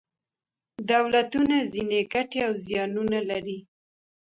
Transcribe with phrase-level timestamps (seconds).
[0.91, 3.59] دولتونه ځینې ګټې او زیانونه لري.